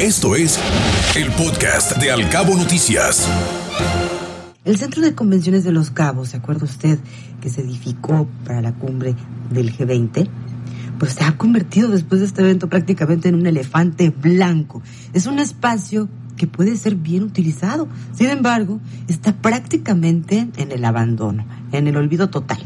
Esto 0.00 0.36
es 0.36 0.60
el 1.16 1.32
podcast 1.32 1.96
de 1.96 2.10
Alcabo 2.10 2.54
Noticias. 2.54 3.26
El 4.66 4.76
Centro 4.76 5.00
de 5.00 5.14
Convenciones 5.14 5.64
de 5.64 5.72
Los 5.72 5.90
Cabos, 5.90 6.28
¿se 6.28 6.36
acuerda 6.36 6.66
usted 6.66 6.98
que 7.40 7.48
se 7.48 7.62
edificó 7.62 8.28
para 8.44 8.60
la 8.60 8.74
cumbre 8.74 9.14
del 9.50 9.74
G20? 9.74 10.28
Pues 10.98 11.14
se 11.14 11.24
ha 11.24 11.38
convertido 11.38 11.88
después 11.88 12.20
de 12.20 12.26
este 12.26 12.42
evento 12.42 12.68
prácticamente 12.68 13.30
en 13.30 13.36
un 13.36 13.46
elefante 13.46 14.10
blanco. 14.10 14.82
Es 15.14 15.24
un 15.24 15.38
espacio 15.38 16.10
que 16.36 16.46
puede 16.46 16.76
ser 16.76 16.96
bien 16.96 17.22
utilizado. 17.22 17.88
Sin 18.12 18.28
embargo, 18.28 18.80
está 19.08 19.34
prácticamente 19.34 20.46
en 20.58 20.72
el 20.72 20.84
abandono, 20.84 21.46
en 21.72 21.86
el 21.88 21.96
olvido 21.96 22.28
total. 22.28 22.58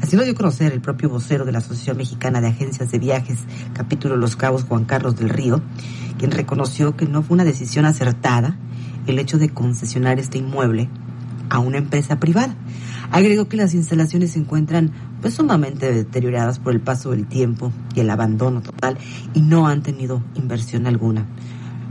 Así 0.00 0.14
lo 0.16 0.22
dio 0.22 0.34
a 0.34 0.36
conocer 0.36 0.72
el 0.72 0.80
propio 0.80 1.08
vocero 1.08 1.44
de 1.44 1.52
la 1.52 1.58
Asociación 1.58 1.96
Mexicana 1.96 2.40
de 2.40 2.48
Agencias 2.48 2.92
de 2.92 2.98
Viajes, 2.98 3.38
capítulo 3.72 4.16
Los 4.16 4.36
Cabos, 4.36 4.64
Juan 4.64 4.84
Carlos 4.84 5.16
del 5.16 5.30
Río, 5.30 5.62
quien 6.18 6.30
reconoció 6.30 6.96
que 6.96 7.06
no 7.06 7.22
fue 7.22 7.34
una 7.34 7.44
decisión 7.44 7.84
acertada 7.84 8.56
el 9.06 9.18
hecho 9.18 9.38
de 9.38 9.50
concesionar 9.50 10.18
este 10.18 10.38
inmueble 10.38 10.88
a 11.48 11.58
una 11.58 11.78
empresa 11.78 12.18
privada. 12.18 12.54
Agregó 13.10 13.48
que 13.48 13.56
las 13.56 13.74
instalaciones 13.74 14.32
se 14.32 14.40
encuentran 14.40 14.90
pues 15.20 15.34
sumamente 15.34 15.92
deterioradas 15.92 16.58
por 16.58 16.72
el 16.72 16.80
paso 16.80 17.10
del 17.10 17.26
tiempo 17.26 17.72
y 17.94 18.00
el 18.00 18.10
abandono 18.10 18.62
total 18.62 18.98
y 19.32 19.40
no 19.40 19.68
han 19.68 19.82
tenido 19.82 20.22
inversión 20.34 20.86
alguna. 20.86 21.24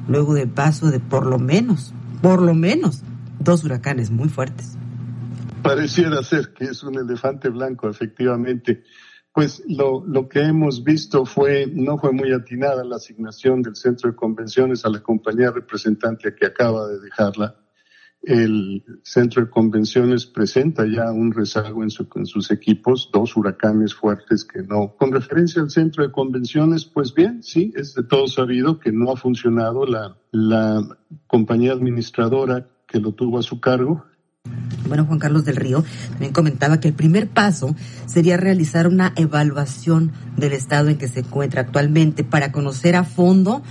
Luego 0.08 0.34
del 0.34 0.50
paso 0.50 0.92
de 0.92 1.00
por 1.00 1.26
lo 1.26 1.40
menos, 1.40 1.94
por 2.22 2.42
lo 2.42 2.54
menos, 2.54 3.04
dos 3.40 3.64
huracanes 3.64 4.12
muy 4.12 4.30
fuertes. 4.30 4.78
Pareciera 5.64 6.22
ser 6.22 6.54
que 6.54 6.66
es 6.66 6.84
un 6.84 6.98
elefante 7.00 7.50
blanco, 7.50 7.90
efectivamente 7.90 8.84
pues 9.36 9.62
lo, 9.68 10.02
lo, 10.08 10.30
que 10.30 10.40
hemos 10.40 10.82
visto 10.82 11.26
fue, 11.26 11.68
no 11.68 11.98
fue 11.98 12.14
muy 12.14 12.32
atinada 12.32 12.86
la 12.86 12.96
asignación 12.96 13.62
del 13.62 13.76
centro 13.76 14.10
de 14.10 14.16
convenciones 14.16 14.86
a 14.86 14.90
la 14.90 15.02
compañía 15.02 15.52
representante 15.52 16.34
que 16.34 16.46
acaba 16.46 16.88
de 16.88 17.02
dejarla. 17.02 17.58
El 18.22 18.82
centro 19.04 19.44
de 19.44 19.50
convenciones 19.50 20.26
presenta 20.26 20.86
ya 20.88 21.12
un 21.12 21.34
rezago 21.34 21.84
en, 21.84 21.90
su, 21.90 22.08
en 22.16 22.26
sus 22.26 22.50
equipos, 22.50 23.10
dos 23.12 23.36
huracanes 23.36 23.94
fuertes 23.94 24.46
que 24.46 24.64
no. 24.64 24.96
Con 24.96 25.12
referencia 25.12 25.62
al 25.62 25.70
centro 25.70 26.06
de 26.06 26.14
convenciones, 26.14 26.86
pues 26.86 27.14
bien, 27.14 27.44
sí, 27.44 27.74
es 27.76 27.94
de 27.94 28.04
todo 28.04 28.28
sabido 28.28 28.80
que 28.80 28.94
no 28.94 29.12
ha 29.12 29.18
funcionado 29.18 29.86
la, 29.86 30.16
la 30.32 30.98
compañía 31.28 31.74
administradora 31.74 32.70
que 32.88 33.02
lo 33.02 33.12
tuvo 33.12 33.40
a 33.40 33.44
su 33.44 33.60
cargo 33.60 34.06
bueno, 34.88 35.06
Juan 35.06 35.20
Carlos 35.20 35.46
del 35.46 35.56
Río 35.56 35.84
también 36.12 36.34
comentaba 36.34 36.80
que 36.80 36.88
el 36.88 36.94
primer 36.94 37.28
paso 37.28 37.76
sería 38.06 38.38
realizar 38.38 38.88
una 38.88 39.14
evaluación 39.16 40.12
del 40.38 40.54
estado 40.54 40.90
en 40.90 40.98
que 40.98 41.08
se 41.08 41.22
encuentra 41.22 41.62
actualmente 41.62 42.24
para 42.24 42.52
conocer 42.52 42.96
a 42.96 43.04
fondo 43.04 43.64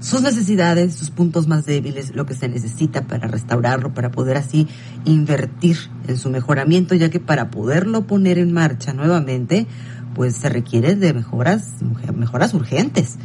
sus 0.00 0.22
necesidades, 0.22 0.94
sus 0.94 1.10
puntos 1.10 1.46
más 1.46 1.66
débiles, 1.66 2.14
lo 2.14 2.24
que 2.24 2.34
se 2.34 2.48
necesita 2.48 3.02
para 3.02 3.28
restaurarlo, 3.28 3.92
para 3.92 4.10
poder 4.10 4.38
así 4.38 4.66
invertir 5.04 5.76
en 6.08 6.16
su 6.16 6.30
mejoramiento, 6.30 6.94
ya 6.94 7.10
que 7.10 7.20
para 7.20 7.50
poderlo 7.50 8.06
poner 8.06 8.38
en 8.38 8.52
marcha 8.52 8.94
nuevamente, 8.94 9.66
pues 10.14 10.36
se 10.36 10.48
requiere 10.48 10.96
de 10.96 11.12
mejoras, 11.12 11.74
mejoras 12.14 12.54
urgentes. 12.54 13.18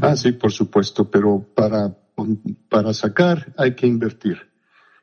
Ah, 0.00 0.16
sí, 0.16 0.32
por 0.32 0.52
supuesto, 0.52 1.10
pero 1.10 1.46
para, 1.54 1.94
para 2.70 2.94
sacar 2.94 3.52
hay 3.58 3.74
que 3.74 3.86
invertir 3.86 4.48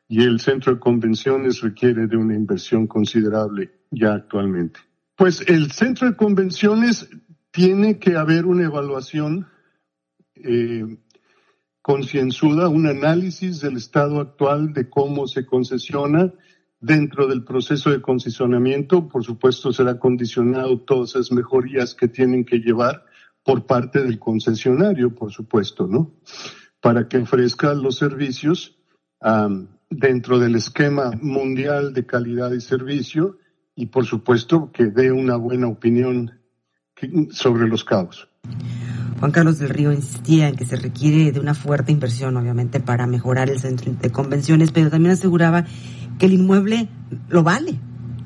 y 0.08 0.22
el 0.22 0.40
centro 0.40 0.74
de 0.74 0.80
convenciones 0.80 1.60
requiere 1.60 2.06
de 2.06 2.16
una 2.16 2.34
inversión 2.34 2.86
considerable 2.86 3.72
ya 3.90 4.14
actualmente. 4.14 4.80
Pues 5.16 5.42
el 5.48 5.72
centro 5.72 6.08
de 6.08 6.16
convenciones 6.16 7.08
tiene 7.50 7.98
que 7.98 8.16
haber 8.16 8.46
una 8.46 8.64
evaluación 8.64 9.46
eh, 10.34 10.98
concienzuda, 11.82 12.68
un 12.68 12.86
análisis 12.86 13.60
del 13.60 13.76
estado 13.76 14.20
actual 14.20 14.72
de 14.72 14.90
cómo 14.90 15.26
se 15.26 15.46
concesiona 15.46 16.32
dentro 16.80 17.26
del 17.26 17.44
proceso 17.44 17.90
de 17.90 18.02
concesionamiento. 18.02 19.08
Por 19.08 19.24
supuesto, 19.24 19.72
será 19.72 19.98
condicionado 19.98 20.80
todas 20.80 21.10
esas 21.10 21.32
mejorías 21.32 21.94
que 21.94 22.08
tienen 22.08 22.44
que 22.44 22.58
llevar 22.58 23.04
por 23.42 23.66
parte 23.66 24.02
del 24.02 24.18
concesionario, 24.18 25.14
por 25.14 25.32
supuesto, 25.32 25.86
¿no? 25.86 26.14
Para 26.80 27.08
que 27.08 27.18
ofrezca 27.18 27.72
los 27.74 27.96
servicios 27.96 28.76
dentro 29.90 30.38
del 30.38 30.56
esquema 30.56 31.12
mundial 31.20 31.92
de 31.92 32.06
calidad 32.06 32.52
y 32.52 32.60
servicio 32.60 33.38
y 33.74 33.86
por 33.86 34.06
supuesto 34.06 34.70
que 34.72 34.86
dé 34.86 35.12
una 35.12 35.36
buena 35.36 35.68
opinión 35.68 36.32
sobre 37.30 37.68
los 37.68 37.84
cabos. 37.84 38.28
Juan 39.20 39.32
Carlos 39.32 39.58
del 39.58 39.70
Río 39.70 39.92
insistía 39.92 40.48
en 40.48 40.56
que 40.56 40.64
se 40.64 40.76
requiere 40.76 41.32
de 41.32 41.40
una 41.40 41.54
fuerte 41.54 41.92
inversión, 41.92 42.36
obviamente, 42.36 42.80
para 42.80 43.06
mejorar 43.06 43.50
el 43.50 43.58
centro 43.58 43.92
de 43.92 44.10
convenciones, 44.10 44.72
pero 44.72 44.90
también 44.90 45.12
aseguraba 45.12 45.64
que 46.18 46.26
el 46.26 46.34
inmueble 46.34 46.88
lo 47.28 47.42
vale, 47.42 47.78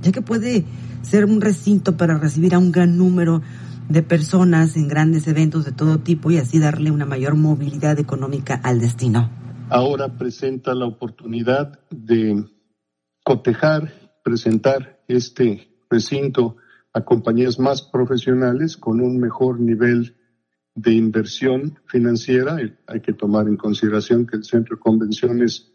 ya 0.02 0.12
que 0.12 0.22
puede 0.22 0.64
ser 1.02 1.24
un 1.24 1.40
recinto 1.40 1.96
para 1.96 2.18
recibir 2.18 2.54
a 2.54 2.58
un 2.58 2.72
gran 2.72 2.96
número 2.96 3.42
de 3.88 4.02
personas 4.02 4.76
en 4.76 4.88
grandes 4.88 5.26
eventos 5.26 5.64
de 5.64 5.72
todo 5.72 5.98
tipo 5.98 6.30
y 6.30 6.38
así 6.38 6.58
darle 6.58 6.90
una 6.90 7.06
mayor 7.06 7.34
movilidad 7.34 7.98
económica 7.98 8.60
al 8.62 8.80
destino 8.80 9.30
ahora 9.70 10.16
presenta 10.18 10.74
la 10.74 10.86
oportunidad 10.86 11.80
de 11.90 12.44
cotejar, 13.24 13.92
presentar 14.24 15.02
este 15.08 15.68
recinto 15.88 16.56
a 16.92 17.04
compañías 17.04 17.58
más 17.58 17.82
profesionales 17.82 18.76
con 18.76 19.00
un 19.00 19.18
mejor 19.18 19.60
nivel 19.60 20.16
de 20.74 20.92
inversión 20.92 21.78
financiera. 21.86 22.58
Hay 22.86 23.00
que 23.00 23.12
tomar 23.12 23.46
en 23.46 23.56
consideración 23.56 24.26
que 24.26 24.36
el 24.36 24.44
centro 24.44 24.76
de 24.76 24.82
convenciones 24.82 25.72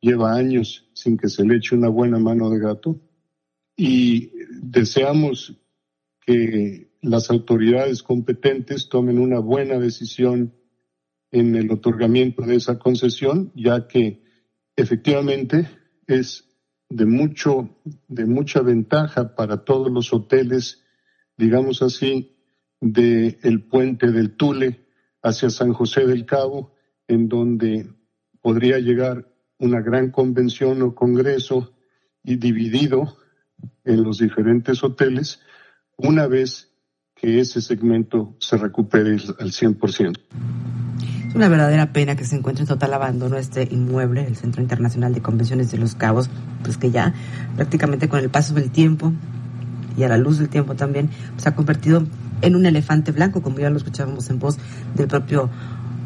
lleva 0.00 0.34
años 0.34 0.88
sin 0.94 1.16
que 1.16 1.28
se 1.28 1.44
le 1.44 1.56
eche 1.56 1.76
una 1.76 1.88
buena 1.88 2.18
mano 2.18 2.50
de 2.50 2.58
gato 2.58 3.00
y 3.76 4.32
deseamos 4.60 5.54
que 6.20 6.90
las 7.00 7.30
autoridades 7.30 8.02
competentes 8.02 8.88
tomen 8.88 9.18
una 9.18 9.38
buena 9.38 9.78
decisión 9.78 10.52
en 11.38 11.54
el 11.54 11.70
otorgamiento 11.70 12.42
de 12.42 12.56
esa 12.56 12.78
concesión, 12.78 13.52
ya 13.54 13.86
que 13.86 14.22
efectivamente 14.74 15.68
es 16.06 16.44
de 16.88 17.04
mucho, 17.04 17.76
de 18.08 18.24
mucha 18.24 18.62
ventaja 18.62 19.34
para 19.34 19.64
todos 19.64 19.92
los 19.92 20.14
hoteles, 20.14 20.82
digamos 21.36 21.82
así, 21.82 22.36
de 22.80 23.38
el 23.42 23.64
puente 23.64 24.12
del 24.12 24.36
Tule 24.36 24.86
hacia 25.22 25.50
San 25.50 25.74
José 25.74 26.06
del 26.06 26.24
Cabo, 26.24 26.72
en 27.06 27.28
donde 27.28 27.86
podría 28.40 28.78
llegar 28.78 29.30
una 29.58 29.82
gran 29.82 30.10
convención 30.10 30.80
o 30.80 30.94
congreso 30.94 31.74
y 32.24 32.36
dividido 32.36 33.18
en 33.84 34.02
los 34.02 34.18
diferentes 34.18 34.82
hoteles 34.82 35.40
una 35.98 36.26
vez 36.26 36.72
que 37.14 37.40
ese 37.40 37.60
segmento 37.60 38.36
se 38.38 38.56
recupere 38.56 39.12
al 39.12 39.50
100% 39.50 40.18
una 41.34 41.48
verdadera 41.48 41.92
pena 41.92 42.16
que 42.16 42.24
se 42.24 42.36
encuentre 42.36 42.62
en 42.62 42.68
total 42.68 42.94
abandono 42.94 43.36
este 43.36 43.68
inmueble, 43.70 44.26
el 44.26 44.36
Centro 44.36 44.62
Internacional 44.62 45.14
de 45.14 45.20
Convenciones 45.20 45.70
de 45.70 45.78
los 45.78 45.94
Cabos, 45.94 46.30
pues 46.62 46.76
que 46.76 46.90
ya 46.90 47.14
prácticamente 47.56 48.08
con 48.08 48.20
el 48.20 48.30
paso 48.30 48.54
del 48.54 48.70
tiempo 48.70 49.12
y 49.96 50.02
a 50.02 50.08
la 50.08 50.18
luz 50.18 50.38
del 50.38 50.48
tiempo 50.48 50.74
también, 50.74 51.10
se 51.36 51.48
ha 51.48 51.54
convertido 51.54 52.06
en 52.42 52.56
un 52.56 52.66
elefante 52.66 53.12
blanco, 53.12 53.42
como 53.42 53.58
ya 53.58 53.70
lo 53.70 53.76
escuchábamos 53.76 54.28
en 54.30 54.38
voz 54.38 54.58
del 54.94 55.08
propio 55.08 55.50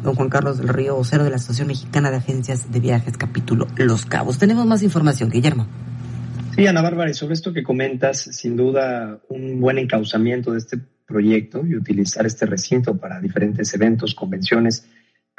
don 0.03 0.15
Juan 0.15 0.29
Carlos 0.29 0.57
del 0.57 0.69
Río, 0.69 0.95
vocero 0.95 1.23
de 1.23 1.29
la 1.29 1.35
Asociación 1.35 1.67
Mexicana 1.67 2.09
de 2.09 2.17
Agencias 2.17 2.71
de 2.71 2.79
Viajes, 2.79 3.17
capítulo 3.17 3.67
Los 3.75 4.05
Cabos. 4.05 4.37
Tenemos 4.37 4.65
más 4.65 4.81
información, 4.81 5.29
Guillermo. 5.29 5.67
Sí, 6.55 6.65
Ana 6.67 6.81
Bárbara, 6.81 7.09
y 7.09 7.13
sobre 7.13 7.33
esto 7.33 7.53
que 7.53 7.63
comentas, 7.63 8.19
sin 8.19 8.57
duda 8.57 9.19
un 9.29 9.59
buen 9.59 9.77
encauzamiento 9.77 10.51
de 10.51 10.57
este 10.57 10.79
proyecto 11.05 11.65
y 11.65 11.75
utilizar 11.75 12.25
este 12.25 12.45
recinto 12.45 12.97
para 12.97 13.19
diferentes 13.19 13.73
eventos, 13.73 14.15
convenciones, 14.15 14.85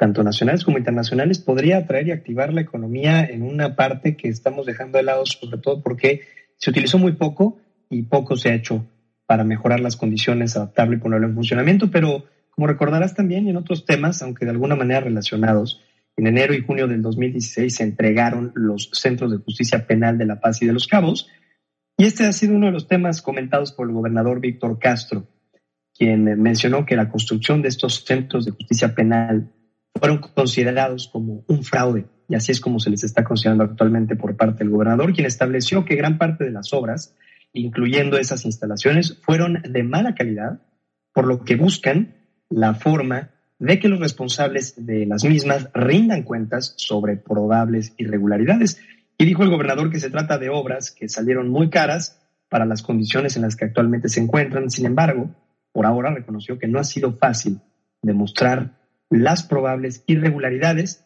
tanto 0.03 0.21
nacionales 0.21 0.65
como 0.65 0.77
internacionales, 0.77 1.39
podría 1.39 1.77
atraer 1.77 2.09
y 2.09 2.11
activar 2.11 2.53
la 2.53 2.59
economía 2.59 3.23
en 3.23 3.41
una 3.41 3.77
parte 3.77 4.17
que 4.17 4.27
estamos 4.27 4.65
dejando 4.65 4.97
de 4.97 5.05
lado, 5.05 5.25
sobre 5.25 5.57
todo 5.59 5.81
porque 5.81 6.23
se 6.57 6.71
utilizó 6.71 6.97
muy 6.97 7.13
poco 7.13 7.61
y 7.89 8.01
poco 8.01 8.35
se 8.35 8.49
ha 8.49 8.53
hecho 8.53 8.85
para 9.25 9.45
mejorar 9.45 9.79
las 9.79 9.95
condiciones, 9.95 10.57
adaptarlo 10.57 10.95
y 10.95 10.99
ponerlo 10.99 11.27
en 11.27 11.35
funcionamiento. 11.35 11.89
Pero 11.89 12.25
como 12.49 12.67
recordarás 12.67 13.15
también 13.15 13.47
en 13.47 13.55
otros 13.55 13.85
temas, 13.85 14.21
aunque 14.21 14.43
de 14.43 14.51
alguna 14.51 14.75
manera 14.75 14.99
relacionados, 14.99 15.81
en 16.17 16.27
enero 16.27 16.53
y 16.53 16.61
junio 16.61 16.85
del 16.89 17.01
2016 17.01 17.73
se 17.73 17.83
entregaron 17.83 18.51
los 18.55 18.89
centros 18.91 19.31
de 19.31 19.37
justicia 19.37 19.87
penal 19.87 20.17
de 20.17 20.25
La 20.25 20.41
Paz 20.41 20.61
y 20.61 20.65
de 20.65 20.73
Los 20.73 20.85
Cabos. 20.85 21.29
Y 21.97 22.03
este 22.03 22.25
ha 22.25 22.33
sido 22.33 22.55
uno 22.55 22.65
de 22.65 22.73
los 22.73 22.89
temas 22.89 23.21
comentados 23.21 23.71
por 23.71 23.87
el 23.87 23.93
gobernador 23.93 24.41
Víctor 24.41 24.79
Castro, 24.79 25.29
quien 25.97 26.25
mencionó 26.41 26.85
que 26.85 26.97
la 26.97 27.07
construcción 27.07 27.61
de 27.61 27.69
estos 27.69 28.03
centros 28.03 28.43
de 28.43 28.51
justicia 28.51 28.93
penal 28.93 29.49
fueron 29.99 30.19
considerados 30.19 31.07
como 31.07 31.43
un 31.47 31.63
fraude, 31.63 32.05
y 32.27 32.35
así 32.35 32.51
es 32.51 32.59
como 32.59 32.79
se 32.79 32.89
les 32.89 33.03
está 33.03 33.23
considerando 33.23 33.63
actualmente 33.63 34.15
por 34.15 34.35
parte 34.35 34.63
del 34.63 34.69
gobernador, 34.69 35.13
quien 35.13 35.27
estableció 35.27 35.85
que 35.85 35.95
gran 35.95 36.17
parte 36.17 36.43
de 36.43 36.51
las 36.51 36.73
obras, 36.73 37.15
incluyendo 37.53 38.17
esas 38.17 38.45
instalaciones, 38.45 39.19
fueron 39.21 39.61
de 39.61 39.83
mala 39.83 40.15
calidad, 40.15 40.61
por 41.13 41.27
lo 41.27 41.43
que 41.43 41.55
buscan 41.55 42.15
la 42.49 42.73
forma 42.73 43.29
de 43.59 43.79
que 43.79 43.87
los 43.87 43.99
responsables 43.99 44.73
de 44.85 45.05
las 45.05 45.23
mismas 45.23 45.69
rindan 45.73 46.23
cuentas 46.23 46.73
sobre 46.77 47.15
probables 47.17 47.93
irregularidades. 47.97 48.79
Y 49.17 49.25
dijo 49.25 49.43
el 49.43 49.49
gobernador 49.49 49.89
que 49.89 49.99
se 49.99 50.09
trata 50.09 50.37
de 50.37 50.49
obras 50.49 50.91
que 50.91 51.07
salieron 51.07 51.49
muy 51.49 51.69
caras 51.69 52.19
para 52.49 52.65
las 52.65 52.81
condiciones 52.81 53.35
en 53.35 53.43
las 53.43 53.55
que 53.55 53.65
actualmente 53.65 54.09
se 54.09 54.19
encuentran. 54.19 54.69
Sin 54.69 54.85
embargo, 54.85 55.29
por 55.71 55.85
ahora 55.85 56.13
reconoció 56.13 56.59
que 56.59 56.67
no 56.67 56.79
ha 56.79 56.83
sido 56.83 57.13
fácil 57.13 57.61
demostrar 58.01 58.82
las 59.17 59.43
probables 59.43 60.03
irregularidades. 60.07 61.05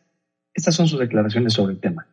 Estas 0.53 0.75
son 0.75 0.87
sus 0.87 0.99
declaraciones 0.99 1.53
sobre 1.53 1.73
el 1.73 1.79
tema. 1.79 2.07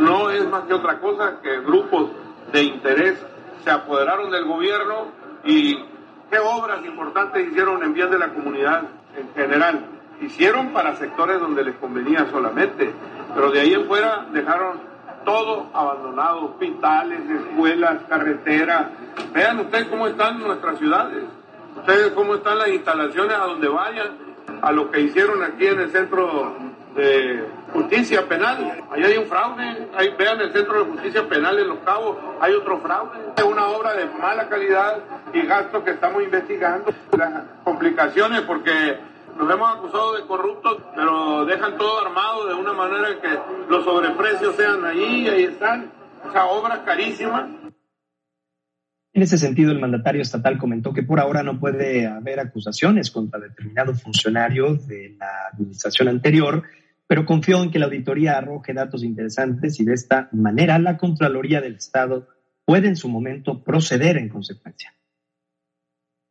No 0.00 0.30
es 0.30 0.46
más 0.48 0.64
que 0.64 0.74
otra 0.74 1.00
cosa 1.00 1.40
que 1.42 1.60
grupos 1.60 2.10
de 2.52 2.62
interés 2.62 3.18
se 3.64 3.70
apoderaron 3.70 4.30
del 4.30 4.44
gobierno 4.44 5.08
y 5.44 5.74
qué 6.30 6.38
obras 6.38 6.84
importantes 6.84 7.48
hicieron 7.48 7.82
en 7.82 7.94
bien 7.94 8.10
de 8.10 8.18
la 8.18 8.32
comunidad 8.32 8.82
en 9.16 9.32
general. 9.34 9.86
Hicieron 10.20 10.72
para 10.72 10.96
sectores 10.96 11.40
donde 11.40 11.64
les 11.64 11.76
convenía 11.76 12.28
solamente, 12.30 12.92
pero 13.34 13.50
de 13.50 13.60
ahí 13.60 13.74
en 13.74 13.86
fuera 13.86 14.26
dejaron 14.32 14.80
todo 15.24 15.70
abandonado, 15.72 16.44
hospitales, 16.46 17.20
escuelas, 17.28 18.02
carreteras. 18.08 18.88
Vean 19.32 19.60
ustedes 19.60 19.86
cómo 19.86 20.06
están 20.06 20.38
nuestras 20.40 20.78
ciudades, 20.78 21.24
ustedes 21.76 22.12
cómo 22.12 22.36
están 22.36 22.58
las 22.58 22.68
instalaciones 22.68 23.36
a 23.36 23.44
donde 23.44 23.68
vayan, 23.68 24.31
a 24.60 24.72
lo 24.72 24.90
que 24.90 25.00
hicieron 25.00 25.42
aquí 25.42 25.66
en 25.66 25.80
el 25.80 25.90
centro 25.90 26.54
de 26.94 27.44
justicia 27.72 28.28
penal. 28.28 28.84
Ahí 28.90 29.02
hay 29.02 29.16
un 29.16 29.26
fraude. 29.26 29.88
Ahí, 29.94 30.14
vean 30.18 30.40
el 30.40 30.52
Centro 30.52 30.84
de 30.84 30.90
Justicia 30.90 31.28
Penal 31.28 31.58
en 31.58 31.68
Los 31.68 31.78
Cabos, 31.80 32.16
hay 32.40 32.52
otro 32.54 32.78
fraude. 32.80 33.18
Es 33.36 33.44
una 33.44 33.66
obra 33.68 33.94
de 33.94 34.06
mala 34.06 34.48
calidad 34.48 34.98
y 35.32 35.42
gasto 35.42 35.82
que 35.84 35.92
estamos 35.92 36.22
investigando. 36.22 36.92
Las 37.16 37.44
complicaciones 37.64 38.42
porque 38.42 38.98
nos 39.38 39.50
hemos 39.50 39.76
acusado 39.76 40.14
de 40.14 40.26
corruptos, 40.26 40.78
pero 40.94 41.44
dejan 41.46 41.76
todo 41.78 42.00
armado 42.00 42.46
de 42.46 42.54
una 42.54 42.72
manera 42.72 43.20
que 43.20 43.38
los 43.68 43.84
sobreprecios 43.84 44.54
sean 44.56 44.84
ahí, 44.84 45.28
ahí 45.28 45.44
están. 45.44 45.90
Esa 46.28 46.44
obra 46.46 46.84
carísima. 46.84 47.48
En 49.14 49.22
ese 49.22 49.36
sentido, 49.36 49.72
el 49.72 49.78
mandatario 49.78 50.22
estatal 50.22 50.56
comentó 50.56 50.94
que 50.94 51.02
por 51.02 51.20
ahora 51.20 51.42
no 51.42 51.60
puede 51.60 52.06
haber 52.06 52.40
acusaciones 52.40 53.10
contra 53.10 53.38
determinado 53.38 53.94
funcionario 53.94 54.74
de 54.74 55.16
la 55.18 55.48
administración 55.52 56.08
anterior, 56.08 56.62
pero 57.06 57.26
confió 57.26 57.62
en 57.62 57.70
que 57.70 57.78
la 57.78 57.86
auditoría 57.86 58.38
arroje 58.38 58.72
datos 58.72 59.04
interesantes 59.04 59.78
y 59.80 59.84
de 59.84 59.92
esta 59.92 60.30
manera 60.32 60.78
la 60.78 60.96
Contraloría 60.96 61.60
del 61.60 61.74
Estado 61.74 62.26
puede 62.64 62.88
en 62.88 62.96
su 62.96 63.10
momento 63.10 63.62
proceder 63.62 64.16
en 64.16 64.30
consecuencia. 64.30 64.94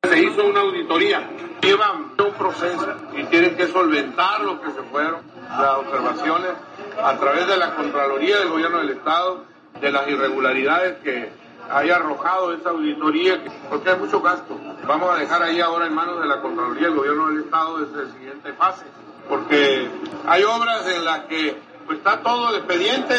Se 0.03 0.19
hizo 0.19 0.49
una 0.49 0.61
auditoría, 0.61 1.29
llevan 1.61 2.01
un 2.17 2.33
proceso 2.35 2.97
y 3.15 3.23
tienen 3.25 3.55
que 3.55 3.67
solventar 3.67 4.41
lo 4.41 4.59
que 4.59 4.71
se 4.71 4.81
fueron, 4.89 5.21
las 5.49 5.77
observaciones 5.77 6.51
a 6.97 7.15
través 7.19 7.47
de 7.47 7.57
la 7.57 7.75
Contraloría 7.75 8.39
del 8.39 8.49
Gobierno 8.49 8.79
del 8.79 8.89
Estado, 8.89 9.45
de 9.79 9.91
las 9.91 10.07
irregularidades 10.07 10.97
que 11.03 11.40
haya 11.69 11.95
arrojado 11.97 12.53
esa 12.53 12.69
auditoría, 12.69 13.41
porque 13.69 13.89
hay 13.89 13.99
mucho 13.99 14.21
gasto. 14.21 14.57
Vamos 14.87 15.15
a 15.15 15.19
dejar 15.19 15.43
ahí 15.43 15.59
ahora 15.59 15.85
en 15.87 15.93
manos 15.93 16.19
de 16.21 16.27
la 16.27 16.41
Contraloría 16.41 16.87
del 16.87 16.95
Gobierno 16.95 17.27
del 17.27 17.43
Estado 17.43 17.79
desde 17.79 18.05
la 18.05 18.11
siguiente 18.11 18.53
fase 18.53 18.85
porque 19.31 19.89
hay 20.27 20.43
obras 20.43 20.85
en 20.87 21.05
las 21.05 21.21
que 21.21 21.55
pues, 21.85 21.99
está 21.99 22.21
todo 22.21 22.49
el 22.49 22.57
expediente, 22.57 23.15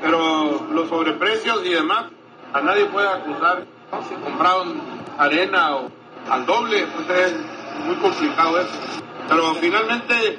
pero 0.00 0.66
los 0.72 0.88
sobreprecios 0.88 1.64
y 1.66 1.74
demás, 1.74 2.06
a 2.54 2.60
nadie 2.62 2.86
puede 2.86 3.06
acusar 3.08 3.64
si 4.08 4.14
compraron 4.14 4.80
arena 5.18 5.76
o 5.76 5.90
al 6.30 6.46
doble, 6.46 6.86
pues 6.94 7.10
es 7.10 7.34
muy 7.84 7.96
complicado 7.96 8.60
eso. 8.60 8.80
Pero 9.28 9.54
finalmente 9.56 10.38